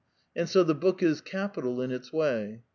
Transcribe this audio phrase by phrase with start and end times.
[0.35, 2.63] And so the book is capital in its way.